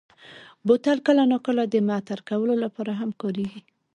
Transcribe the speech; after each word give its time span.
بوتل 0.65 0.97
کله 1.07 1.23
ناکله 1.31 1.63
د 1.69 1.75
معطر 1.87 2.19
کولو 2.29 2.53
لپاره 2.63 2.91
هم 2.99 3.09
کارېږي. 3.21 3.61